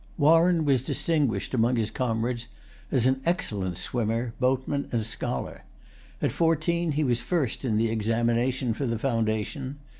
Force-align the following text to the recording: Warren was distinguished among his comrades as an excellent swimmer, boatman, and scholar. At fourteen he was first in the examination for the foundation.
Warren 0.17 0.65
was 0.65 0.81
distinguished 0.81 1.53
among 1.53 1.75
his 1.75 1.91
comrades 1.91 2.47
as 2.91 3.05
an 3.05 3.21
excellent 3.23 3.77
swimmer, 3.77 4.33
boatman, 4.39 4.89
and 4.91 5.05
scholar. 5.05 5.63
At 6.23 6.31
fourteen 6.31 6.93
he 6.93 7.03
was 7.03 7.21
first 7.21 7.63
in 7.63 7.77
the 7.77 7.89
examination 7.89 8.73
for 8.73 8.87
the 8.87 8.97
foundation. 8.97 9.77